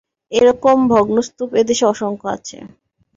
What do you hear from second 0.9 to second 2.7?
ভগ্নস্তূপ এ দেশে অসংখ্য আছে।